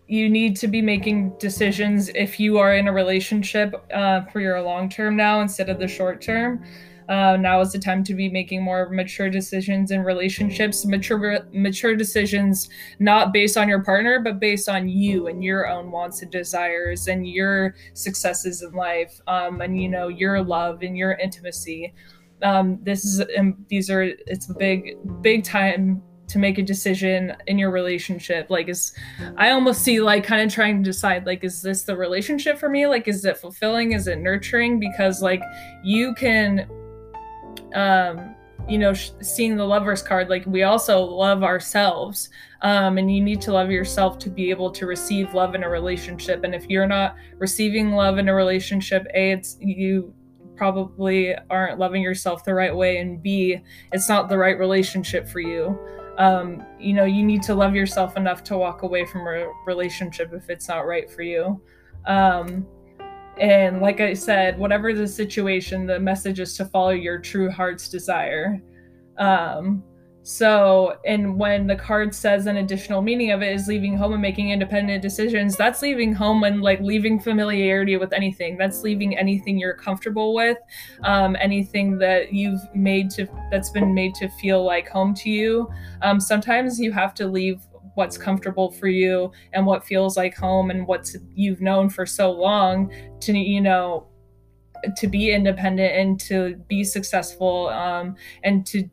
you 0.08 0.30
need 0.30 0.56
to 0.56 0.68
be 0.68 0.82
making 0.82 1.38
decisions 1.38 2.10
if 2.10 2.40
you 2.40 2.58
are 2.58 2.76
in 2.76 2.88
a 2.88 2.94
relationship 2.94 3.76
uh, 3.94 4.22
for 4.26 4.40
your 4.40 4.62
long 4.62 4.90
term 4.90 5.16
now 5.16 5.42
instead 5.42 5.70
of 5.70 5.80
the 5.80 5.88
short 5.88 6.22
term 6.22 6.64
uh, 7.10 7.38
now 7.38 7.62
is 7.62 7.72
the 7.72 7.80
time 7.80 8.04
to 8.04 8.14
be 8.14 8.30
making 8.30 8.62
more 8.62 8.90
mature 8.90 9.30
decisions 9.30 9.92
in 9.92 10.04
relationships, 10.04 10.86
mature 10.86 11.40
mature 11.54 11.96
decisions 11.96 12.70
not 13.00 13.32
based 13.32 13.58
on 13.58 13.70
your 13.70 13.84
partner, 13.84 14.20
but 14.20 14.40
based 14.40 14.68
on 14.68 14.90
you 14.90 15.28
and 15.28 15.44
your 15.44 15.68
own 15.68 15.90
wants 15.90 16.22
and 16.22 16.32
desires 16.32 17.08
and 17.08 17.28
your 17.28 17.76
successes 17.94 18.62
in 18.62 18.74
life, 18.74 19.22
um, 19.28 19.62
and 19.62 19.82
you 19.82 19.88
know 19.88 20.10
your 20.10 20.42
love 20.44 20.82
and 20.82 20.98
your 20.98 21.14
intimacy. 21.14 21.94
Um, 22.44 22.80
this 22.84 23.06
is 23.06 23.24
um, 23.38 23.66
these 23.70 23.90
are 23.90 24.04
it's 24.04 24.50
a 24.50 24.54
big 24.54 24.98
big 25.22 25.44
time 25.44 26.04
to 26.28 26.40
make 26.40 26.58
a 26.58 26.64
decision 26.64 27.34
in 27.48 27.58
your 27.58 27.72
relationship. 27.72 28.50
Like 28.50 28.68
is 28.68 28.92
i 29.38 29.52
almost 29.52 29.82
see 29.82 30.02
like 30.02 30.26
kind 30.26 30.42
of 30.42 30.54
trying 30.54 30.84
to 30.84 30.90
decide 30.90 31.26
like 31.26 31.46
is 31.46 31.62
this 31.62 31.84
the 31.84 31.96
relationship 31.96 32.58
for 32.58 32.68
me? 32.68 32.86
Like 32.86 33.08
is 33.08 33.24
it 33.24 33.38
fulfilling? 33.38 33.94
Is 33.94 34.08
it 34.08 34.20
nurturing? 34.20 34.78
Because 34.78 35.22
like 35.22 35.42
you 35.84 36.14
can 36.16 36.68
um, 37.78 38.36
you 38.68 38.78
know, 38.78 38.94
sh- 38.94 39.12
seeing 39.22 39.56
the 39.56 39.64
lovers 39.64 40.02
card, 40.02 40.30
like 40.30 40.46
we 40.46 40.64
also 40.64 41.00
love 41.00 41.44
ourselves. 41.44 42.30
Um, 42.64 42.98
and 42.98 43.14
you 43.14 43.22
need 43.22 43.40
to 43.42 43.54
love 43.54 43.70
yourself 43.70 44.18
to 44.20 44.30
be 44.32 44.50
able 44.50 44.72
to 44.72 44.88
receive 44.88 45.36
love 45.36 45.54
in 45.54 45.64
a 45.64 45.70
relationship. 45.70 46.44
And 46.44 46.56
if 46.56 46.68
you're 46.68 46.88
not 46.88 47.16
receiving 47.38 47.92
love 47.92 48.18
in 48.18 48.28
a 48.30 48.34
relationship, 48.34 49.06
A, 49.14 49.32
it's 49.32 49.58
you 49.62 50.14
probably 50.56 51.36
aren't 51.52 51.78
loving 51.78 52.02
yourself 52.02 52.44
the 52.44 52.56
right 52.56 52.76
way. 52.76 52.98
And 52.98 53.22
B, 53.22 53.62
it's 53.94 54.10
not 54.10 54.28
the 54.28 54.38
right 54.38 54.58
relationship 54.58 55.28
for 55.28 55.40
you. 55.40 55.78
Um, 56.18 56.66
you 56.80 56.94
know, 56.94 57.06
you 57.06 57.24
need 57.24 57.44
to 57.44 57.54
love 57.54 57.76
yourself 57.76 58.18
enough 58.18 58.44
to 58.46 58.58
walk 58.58 58.82
away 58.82 59.06
from 59.06 59.22
a 59.28 59.54
relationship 59.68 60.34
if 60.34 60.50
it's 60.50 60.68
not 60.68 60.88
right 60.88 61.10
for 61.10 61.22
you. 61.22 61.62
Um, 62.08 62.66
and 63.40 63.82
like 63.82 64.00
I 64.00 64.14
said, 64.14 64.58
whatever 64.58 64.94
the 64.94 65.08
situation, 65.08 65.86
the 65.86 66.00
message 66.00 66.40
is 66.40 66.56
to 66.58 66.66
follow 66.66 66.92
your 66.92 67.20
true 67.20 67.50
heart's 67.50 67.90
desire. 67.90 68.62
Um, 69.18 69.84
so, 70.30 70.98
and 71.06 71.40
when 71.40 71.68
the 71.68 71.76
card 71.78 72.14
says 72.14 72.48
an 72.48 72.58
additional 72.58 73.02
meaning 73.02 73.32
of 73.32 73.42
it 73.42 73.54
is 73.54 73.70
leaving 73.70 73.96
home 73.96 74.12
and 74.12 74.22
making 74.22 74.50
independent 74.50 75.02
decisions, 75.02 75.56
that's 75.56 75.82
leaving 75.82 76.12
home 76.12 76.44
and 76.44 76.62
like 76.62 76.82
leaving 76.82 77.18
familiarity 77.18 77.96
with 77.96 78.12
anything. 78.12 78.58
That's 78.58 78.84
leaving 78.84 79.18
anything 79.18 79.58
you're 79.58 79.74
comfortable 79.74 80.34
with, 80.34 80.58
um, 81.06 81.38
anything 81.40 81.98
that 82.00 82.34
you've 82.34 82.60
made 82.76 83.10
to 83.12 83.26
that's 83.50 83.70
been 83.70 83.94
made 83.94 84.16
to 84.16 84.28
feel 84.28 84.66
like 84.66 84.90
home 84.90 85.14
to 85.14 85.30
you. 85.30 85.70
Um, 86.02 86.20
sometimes 86.20 86.78
you 86.78 86.92
have 86.92 87.14
to 87.14 87.26
leave 87.26 87.62
what's 87.98 88.18
comfortable 88.18 88.72
for 88.72 88.88
you 88.88 89.32
and 89.54 89.66
what 89.66 89.84
feels 89.84 90.16
like 90.16 90.36
home 90.36 90.70
and 90.70 90.86
what's 90.86 91.18
you've 91.34 91.62
known 91.62 91.90
for 91.90 92.06
so 92.06 92.32
long 92.32 92.92
to 93.20 93.36
you 93.36 93.60
know 93.60 94.08
to 94.96 95.08
be 95.08 95.32
independent 95.32 95.94
and 95.94 96.20
to 96.20 96.56
be 96.68 96.84
successful 96.84 97.70
um, 97.70 98.16
and 98.44 98.66
to 98.68 98.88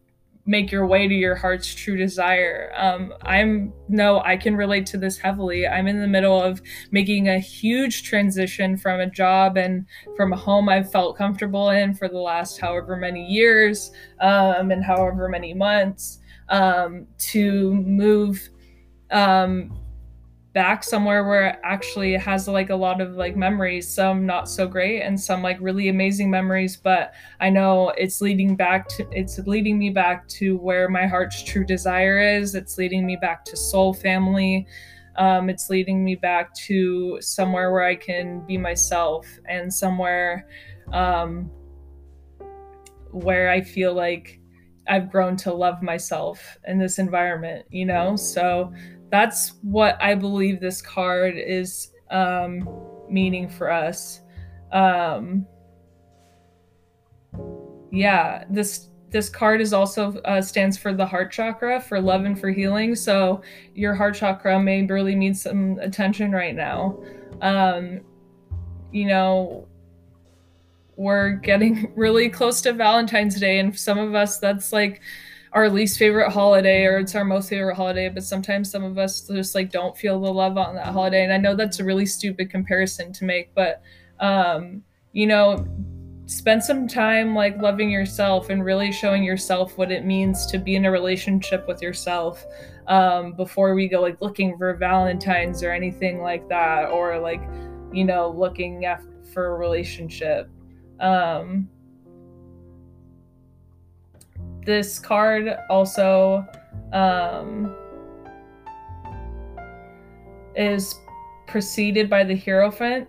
make 0.47 0.71
your 0.71 0.87
way 0.87 1.09
to 1.09 1.15
your 1.15 1.35
heart's 1.35 1.75
true 1.75 1.97
desire. 1.97 2.71
Um, 2.77 3.15
I'm 3.23 3.73
no, 3.89 4.21
I 4.21 4.37
can 4.37 4.57
relate 4.57 4.87
to 4.87 4.99
this 4.99 5.17
heavily. 5.17 5.67
I'm 5.67 5.87
in 5.87 6.01
the 6.01 6.07
middle 6.07 6.41
of 6.41 6.61
making 6.91 7.29
a 7.29 7.39
huge 7.39 8.03
transition 8.03 8.77
from 8.77 9.01
a 9.01 9.07
job 9.07 9.57
and 9.57 9.87
from 10.17 10.33
a 10.33 10.37
home 10.37 10.69
I've 10.69 10.91
felt 10.91 11.17
comfortable 11.17 11.71
in 11.71 11.95
for 11.95 12.09
the 12.09 12.19
last 12.19 12.61
however 12.61 12.97
many 12.97 13.25
years 13.25 13.91
um, 14.21 14.71
and 14.71 14.85
however 14.85 15.29
many 15.29 15.55
months 15.55 16.21
um, 16.51 17.07
to 17.19 17.73
move 17.75 18.51
um, 19.11 19.79
back 20.55 20.85
somewhere 20.85 21.25
where 21.25 21.49
it 21.49 21.61
actually 21.65 22.15
has 22.15 22.47
like 22.47 22.71
a 22.71 22.77
lot 22.77 23.01
of 23.01 23.17
like 23.17 23.37
memories. 23.37 23.89
Some 23.89 24.25
not 24.25 24.49
so 24.49 24.69
great 24.69 25.03
and 25.03 25.21
some 25.21 25.43
like 25.43 25.59
really 25.61 25.89
amazing 25.89 26.31
memories 26.31 26.77
but 26.77 27.13
i 27.41 27.51
know 27.51 27.91
it's 27.99 28.21
leading 28.21 28.55
back 28.55 28.89
to 28.89 29.07
it's 29.11 29.39
leading 29.41 29.79
me 29.79 29.91
back 29.91 30.27
to 30.29 30.57
where 30.59 30.89
my 30.89 31.07
heart's 31.07 31.43
true 31.43 31.65
desire 31.65 32.19
is. 32.21 32.55
It's 32.55 32.79
leading 32.79 33.05
me 33.05 33.17
back 33.17 33.45
to 33.47 33.57
soul 33.57 33.93
family. 33.93 34.67
Um, 35.17 35.49
it's 35.49 35.71
leading 35.71 36.05
me 36.05 36.15
back 36.17 36.55
to 36.67 37.19
somewhere 37.21 37.73
where 37.73 37.85
i 37.85 37.95
can 37.95 38.45
be 38.47 38.57
myself 38.57 39.27
and 39.49 39.73
somewhere 39.73 40.47
um, 40.93 41.51
where 43.11 43.49
i 43.49 43.61
feel 43.61 43.95
like 43.95 44.41
i've 44.89 45.11
grown 45.13 45.37
to 45.37 45.53
love 45.53 45.83
myself 45.83 46.59
in 46.67 46.79
this 46.79 46.99
environment 46.99 47.65
you 47.71 47.87
know? 47.87 48.17
So 48.17 48.73
that's 49.15 49.53
what 49.63 49.97
I 50.03 50.17
believe 50.17 50.59
this 50.59 50.83
card 50.83 51.37
is 51.39 51.93
um, 52.11 52.69
meaning 53.09 53.49
for 53.49 53.71
us. 53.71 54.21
Um, 54.73 55.47
yeah, 57.93 58.43
this 58.51 58.89
this 59.11 59.29
card 59.29 59.61
is 59.61 59.73
also 59.73 60.15
uh, 60.25 60.43
stands 60.43 60.77
for 60.77 60.93
the 60.93 61.07
heart 61.07 61.31
chakra 61.31 61.81
for 61.81 62.01
love 62.01 62.25
and 62.25 62.37
for 62.37 62.51
healing. 62.51 62.97
So 62.97 63.43
your 63.77 63.95
heart 63.95 64.17
chakra 64.17 64.59
may 64.61 64.85
really 64.85 65.15
need 65.15 65.37
some 65.37 65.79
attention 65.79 66.33
right 66.33 66.57
now. 66.57 66.99
Um, 67.41 68.01
you 68.91 69.07
know, 69.07 69.69
we're 70.97 71.31
getting 71.35 71.93
really 71.97 72.29
close 72.29 72.61
to 72.63 72.73
Valentine's 72.73 73.39
Day, 73.39 73.61
and 73.61 73.79
some 73.79 73.99
of 73.99 74.17
us 74.17 74.39
that's 74.39 74.73
like 74.73 75.01
our 75.55 75.71
least 75.71 75.99
favorite 75.99 76.31
holiday 76.31 76.85
or 76.85 76.99
it's 76.99 77.15
our 77.15 77.25
most 77.25 77.49
favorite 77.49 77.77
holiday 77.77 78.09
but 78.09 78.23
sometimes 78.23 78.71
some 78.71 78.85
of 78.85 78.99
us 78.99 79.29
just 79.29 79.55
like 79.55 79.71
don't 79.71 79.97
feel 79.97 80.21
the 80.21 80.33
love 80.33 80.59
on 80.59 80.75
that 80.75 80.93
holiday 80.93 81.25
and 81.25 81.33
i 81.33 81.37
know 81.37 81.55
that's 81.55 81.79
a 81.79 81.85
really 81.85 82.07
stupid 82.07 82.51
comparison 82.51 83.13
to 83.13 83.25
make 83.25 83.55
but 83.55 83.81
um 84.21 84.83
you 85.15 85.29
know, 85.29 85.65
spend 86.27 86.63
some 86.63 86.87
time 86.87 87.35
like 87.35 87.57
loving 87.63 87.89
yourself 87.89 88.51
and 88.51 88.65
really 88.65 88.91
showing 88.93 89.23
yourself 89.23 89.79
what 89.79 89.91
it 89.93 90.05
means 90.05 90.45
to 90.47 90.59
be 90.59 90.75
in 90.75 90.85
a 90.85 90.91
relationship 90.91 91.67
with 91.69 91.81
yourself 91.81 92.45
um, 92.89 93.33
before 93.33 93.75
we 93.75 93.89
go 93.89 94.01
like 94.01 94.21
looking 94.21 94.59
for 94.59 94.75
Valentine's 94.75 95.63
or 95.63 95.71
anything 95.71 96.21
like 96.21 96.47
that, 96.49 96.91
or 96.91 97.19
like, 97.21 97.43
you 97.93 98.05
know, 98.05 98.29
looking 98.31 98.85
for 99.33 99.47
a 99.47 99.57
relationship. 99.57 100.51
Um, 101.01 101.69
this 104.65 104.99
card 104.99 105.57
also 105.71 106.47
um, 106.93 107.75
is 110.57 110.95
preceded 111.47 112.09
by 112.09 112.25
the 112.25 112.37
Hierophant, 112.37 113.09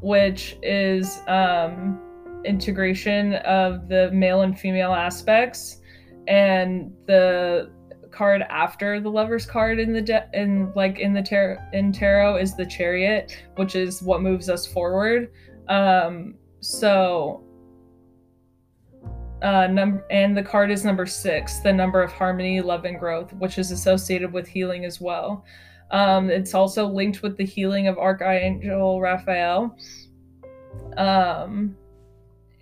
which 0.00 0.56
is 0.62 1.20
um, 1.26 1.98
integration 2.44 3.34
of 3.34 3.88
the 3.88 4.10
male 4.12 4.42
and 4.42 4.58
female 4.58 4.92
aspects, 4.92 5.78
and 6.28 6.92
the 7.06 7.70
card 8.10 8.42
after 8.50 9.00
the 9.00 9.10
Lover's 9.10 9.46
card 9.46 9.80
in 9.80 9.92
the 9.92 10.02
de- 10.02 10.28
in 10.34 10.72
like 10.76 10.98
in 10.98 11.12
the 11.12 11.22
tar- 11.22 11.68
in 11.72 11.92
tarot 11.92 12.36
is 12.36 12.54
the 12.54 12.66
Chariot, 12.66 13.36
which 13.56 13.74
is 13.74 14.02
what 14.02 14.22
moves 14.22 14.48
us 14.48 14.66
forward. 14.66 15.30
Um, 15.68 16.34
so 16.60 17.42
uh, 19.42 19.68
and 20.10 20.36
the 20.36 20.42
card 20.42 20.70
is 20.70 20.84
number 20.84 21.04
six, 21.04 21.58
the 21.60 21.72
number 21.72 22.02
of 22.02 22.12
harmony, 22.12 22.60
love, 22.60 22.84
and 22.84 22.98
growth, 22.98 23.32
which 23.34 23.58
is 23.58 23.70
associated 23.70 24.32
with 24.32 24.46
healing 24.46 24.84
as 24.84 25.00
well. 25.00 25.44
Um, 25.90 26.30
it's 26.30 26.54
also 26.54 26.86
linked 26.86 27.22
with 27.22 27.36
the 27.36 27.44
healing 27.44 27.88
of 27.88 27.98
Archangel 27.98 29.00
Raphael. 29.00 29.76
Um, 30.96 31.76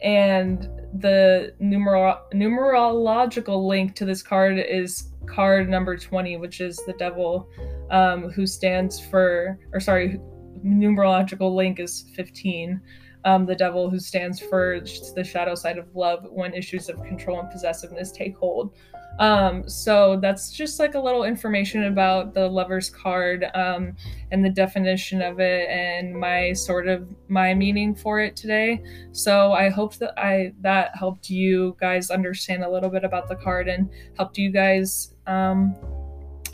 and 0.02 0.62
the 0.98 1.54
numero- 1.60 2.22
numerological 2.32 3.66
link 3.66 3.94
to 3.96 4.04
this 4.04 4.22
card 4.22 4.58
is 4.58 5.12
card 5.26 5.68
number 5.68 5.96
20, 5.96 6.38
which 6.38 6.60
is 6.60 6.76
the 6.86 6.94
devil 6.94 7.48
um, 7.90 8.30
who 8.30 8.46
stands 8.46 8.98
for, 8.98 9.58
or 9.72 9.80
sorry, 9.80 10.18
numerological 10.64 11.54
link 11.54 11.78
is 11.78 12.06
15 12.14 12.80
um, 13.24 13.46
the 13.46 13.54
devil 13.54 13.90
who 13.90 13.98
stands 13.98 14.40
for 14.40 14.80
the 15.14 15.24
shadow 15.24 15.54
side 15.54 15.78
of 15.78 15.94
love 15.94 16.26
when 16.30 16.54
issues 16.54 16.88
of 16.88 17.02
control 17.04 17.40
and 17.40 17.50
possessiveness 17.50 18.12
take 18.12 18.36
hold. 18.36 18.74
Um, 19.18 19.68
so 19.68 20.18
that's 20.20 20.50
just 20.50 20.78
like 20.78 20.94
a 20.94 21.00
little 21.00 21.24
information 21.24 21.84
about 21.84 22.32
the 22.32 22.48
lover's 22.48 22.88
card 22.88 23.44
um, 23.54 23.94
and 24.30 24.42
the 24.42 24.50
definition 24.50 25.20
of 25.20 25.40
it 25.40 25.68
and 25.68 26.14
my 26.14 26.54
sort 26.54 26.88
of 26.88 27.06
my 27.28 27.52
meaning 27.52 27.94
for 27.94 28.20
it 28.20 28.34
today. 28.34 28.82
So 29.12 29.52
I 29.52 29.68
hope 29.68 29.96
that 29.96 30.18
I 30.18 30.54
that 30.62 30.96
helped 30.96 31.28
you 31.28 31.76
guys 31.78 32.10
understand 32.10 32.64
a 32.64 32.70
little 32.70 32.88
bit 32.88 33.04
about 33.04 33.28
the 33.28 33.36
card 33.36 33.68
and 33.68 33.90
helped 34.16 34.38
you 34.38 34.50
guys 34.50 35.14
um, 35.26 35.76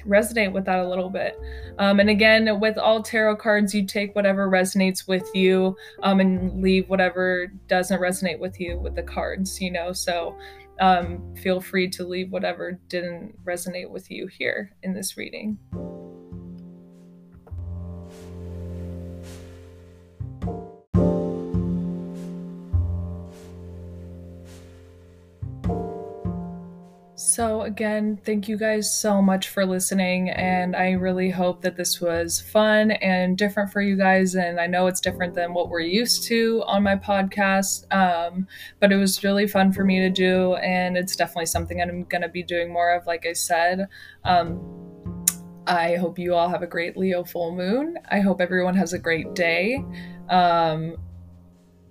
resonate 0.06 0.52
with 0.52 0.64
that 0.66 0.78
a 0.78 0.88
little 0.88 1.10
bit. 1.10 1.38
Um, 1.78 2.00
and 2.00 2.10
again, 2.10 2.60
with 2.60 2.78
all 2.78 3.02
tarot 3.02 3.36
cards, 3.36 3.74
you 3.74 3.84
take 3.84 4.14
whatever 4.14 4.48
resonates 4.48 5.06
with 5.06 5.28
you 5.34 5.76
um, 6.02 6.20
and 6.20 6.62
leave 6.62 6.88
whatever 6.88 7.48
doesn't 7.68 8.00
resonate 8.00 8.38
with 8.38 8.60
you 8.60 8.78
with 8.78 8.94
the 8.94 9.02
cards, 9.02 9.60
you 9.60 9.70
know? 9.70 9.92
So 9.92 10.36
um, 10.80 11.34
feel 11.36 11.60
free 11.60 11.88
to 11.90 12.04
leave 12.04 12.30
whatever 12.30 12.78
didn't 12.88 13.42
resonate 13.44 13.90
with 13.90 14.10
you 14.10 14.26
here 14.26 14.72
in 14.82 14.94
this 14.94 15.16
reading. 15.16 15.58
So, 27.36 27.60
again, 27.60 28.18
thank 28.24 28.48
you 28.48 28.56
guys 28.56 28.90
so 28.90 29.20
much 29.20 29.50
for 29.50 29.66
listening. 29.66 30.30
And 30.30 30.74
I 30.74 30.92
really 30.92 31.28
hope 31.28 31.60
that 31.60 31.76
this 31.76 32.00
was 32.00 32.40
fun 32.40 32.92
and 32.92 33.36
different 33.36 33.70
for 33.70 33.82
you 33.82 33.94
guys. 33.94 34.34
And 34.34 34.58
I 34.58 34.66
know 34.66 34.86
it's 34.86 35.02
different 35.02 35.34
than 35.34 35.52
what 35.52 35.68
we're 35.68 35.80
used 35.80 36.22
to 36.28 36.62
on 36.66 36.82
my 36.82 36.96
podcast, 36.96 37.94
um, 37.94 38.48
but 38.80 38.90
it 38.90 38.96
was 38.96 39.22
really 39.22 39.46
fun 39.46 39.70
for 39.70 39.84
me 39.84 40.00
to 40.00 40.08
do. 40.08 40.54
And 40.54 40.96
it's 40.96 41.14
definitely 41.14 41.44
something 41.44 41.82
I'm 41.82 42.04
going 42.04 42.22
to 42.22 42.30
be 42.30 42.42
doing 42.42 42.72
more 42.72 42.94
of, 42.94 43.06
like 43.06 43.26
I 43.26 43.34
said. 43.34 43.86
Um, 44.24 44.58
I 45.66 45.96
hope 45.96 46.18
you 46.18 46.34
all 46.34 46.48
have 46.48 46.62
a 46.62 46.66
great 46.66 46.96
Leo 46.96 47.22
full 47.22 47.54
moon. 47.54 47.98
I 48.10 48.20
hope 48.20 48.40
everyone 48.40 48.76
has 48.76 48.94
a 48.94 48.98
great 48.98 49.34
day. 49.34 49.84
Um, 50.30 50.96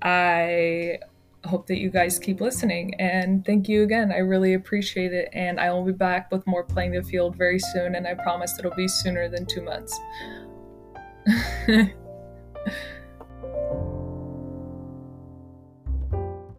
I 0.02 0.98
hope 1.46 1.68
that 1.68 1.78
you 1.78 1.90
guys 1.90 2.20
keep 2.20 2.42
listening. 2.42 2.94
And 3.00 3.46
thank 3.46 3.68
you 3.68 3.84
again. 3.84 4.12
I 4.12 4.18
really 4.18 4.54
appreciate 4.54 5.14
it. 5.14 5.30
And 5.34 5.60
I 5.60 5.72
will 5.72 5.84
be 5.84 5.92
back 5.92 6.32
with 6.32 6.46
more 6.48 6.64
Playing 6.64 6.92
the 6.92 7.04
Field 7.04 7.36
very 7.36 7.60
soon. 7.60 7.96
And 7.96 8.08
I 8.08 8.14
promise 8.14 8.58
it'll 8.60 8.76
be 8.76 8.88
sooner 8.88 9.30
than 9.30 9.46
two 9.46 9.62
months. 9.62 10.00